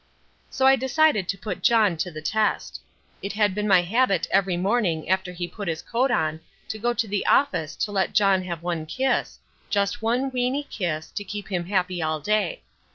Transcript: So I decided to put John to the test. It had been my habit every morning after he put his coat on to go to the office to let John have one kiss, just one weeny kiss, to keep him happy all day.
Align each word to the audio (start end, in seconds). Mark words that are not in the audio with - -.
So 0.49 0.65
I 0.65 0.75
decided 0.75 1.29
to 1.29 1.37
put 1.37 1.61
John 1.61 1.95
to 1.97 2.09
the 2.09 2.23
test. 2.23 2.81
It 3.21 3.33
had 3.33 3.53
been 3.53 3.67
my 3.67 3.83
habit 3.83 4.27
every 4.31 4.57
morning 4.57 5.07
after 5.07 5.31
he 5.31 5.47
put 5.47 5.67
his 5.67 5.83
coat 5.83 6.09
on 6.09 6.39
to 6.69 6.79
go 6.79 6.91
to 6.95 7.07
the 7.07 7.23
office 7.27 7.75
to 7.75 7.91
let 7.91 8.13
John 8.15 8.41
have 8.41 8.63
one 8.63 8.87
kiss, 8.87 9.37
just 9.69 10.01
one 10.01 10.31
weeny 10.31 10.63
kiss, 10.63 11.11
to 11.11 11.23
keep 11.23 11.49
him 11.49 11.65
happy 11.67 12.01
all 12.01 12.19
day. 12.19 12.63